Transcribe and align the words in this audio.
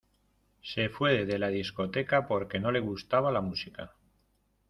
Se 0.63 0.89
fue 0.89 1.27
de 1.27 1.37
la 1.37 1.49
discoteca 1.49 2.25
porque 2.25 2.59
no 2.59 2.71
le 2.71 2.79
gustaba 2.79 3.31
la 3.31 3.39
música. 3.41 3.93